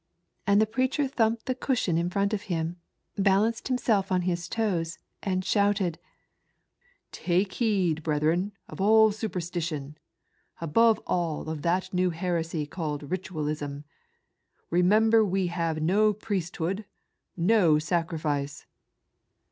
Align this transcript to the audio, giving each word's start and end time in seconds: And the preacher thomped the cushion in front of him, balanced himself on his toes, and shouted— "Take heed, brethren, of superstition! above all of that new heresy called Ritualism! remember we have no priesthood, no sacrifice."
And 0.47 0.59
the 0.59 0.65
preacher 0.65 1.07
thomped 1.07 1.45
the 1.45 1.53
cushion 1.53 1.95
in 1.95 2.09
front 2.09 2.33
of 2.33 2.41
him, 2.49 2.77
balanced 3.19 3.67
himself 3.67 4.11
on 4.11 4.23
his 4.23 4.49
toes, 4.49 4.97
and 5.21 5.45
shouted— 5.45 5.99
"Take 7.11 7.53
heed, 7.53 8.01
brethren, 8.01 8.51
of 8.67 8.79
superstition! 9.13 9.99
above 10.59 10.99
all 11.05 11.51
of 11.51 11.61
that 11.61 11.93
new 11.93 12.09
heresy 12.09 12.65
called 12.65 13.11
Ritualism! 13.11 13.83
remember 14.71 15.23
we 15.23 15.45
have 15.53 15.83
no 15.83 16.13
priesthood, 16.13 16.85
no 17.37 17.77
sacrifice." 17.77 18.65